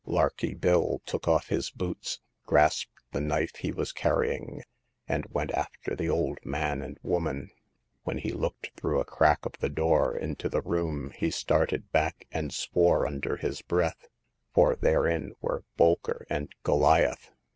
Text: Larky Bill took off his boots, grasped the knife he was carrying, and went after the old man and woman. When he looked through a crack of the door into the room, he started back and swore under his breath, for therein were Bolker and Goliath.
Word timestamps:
Larky 0.07 0.55
Bill 0.55 0.99
took 1.05 1.27
off 1.27 1.49
his 1.49 1.69
boots, 1.69 2.21
grasped 2.47 3.03
the 3.11 3.21
knife 3.21 3.57
he 3.57 3.71
was 3.71 3.91
carrying, 3.91 4.63
and 5.07 5.27
went 5.29 5.51
after 5.51 5.95
the 5.95 6.09
old 6.09 6.39
man 6.43 6.81
and 6.81 6.97
woman. 7.03 7.51
When 8.01 8.17
he 8.17 8.31
looked 8.31 8.71
through 8.75 8.99
a 8.99 9.05
crack 9.05 9.45
of 9.45 9.59
the 9.59 9.69
door 9.69 10.17
into 10.17 10.49
the 10.49 10.63
room, 10.63 11.11
he 11.15 11.29
started 11.29 11.91
back 11.91 12.25
and 12.31 12.51
swore 12.51 13.05
under 13.05 13.37
his 13.37 13.61
breath, 13.61 14.07
for 14.55 14.75
therein 14.75 15.33
were 15.39 15.65
Bolker 15.77 16.25
and 16.31 16.51
Goliath. 16.63 17.29